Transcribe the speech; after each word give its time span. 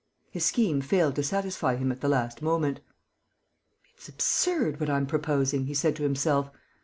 His 0.31 0.43
scheme 0.43 0.81
failed 0.81 1.15
to 1.17 1.21
satisfy 1.21 1.75
him 1.75 1.91
at 1.91 2.01
the 2.01 2.09
last 2.09 2.41
moment. 2.41 2.79
"It's 3.93 4.09
absurd, 4.09 4.79
what 4.79 4.89
I'm 4.89 5.05
proposing," 5.05 5.65
he 5.67 5.75
said 5.75 5.95
to 5.97 6.01
himself. 6.01 6.49